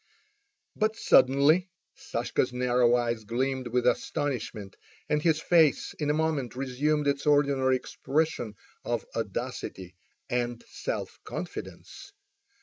[0.75, 4.75] But suddenly Sashka's narrow eyes gleamed with astonishment,
[5.07, 9.93] and his face in a moment resumed its ordinary expression of audacity
[10.27, 12.13] and self confidence.